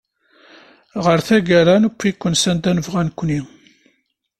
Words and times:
Ɣer 1.05 1.19
tagara 1.27 1.75
newwi-ken 1.81 2.33
sanda 2.37 2.71
nebɣa 2.73 3.01
nekni. 3.07 3.39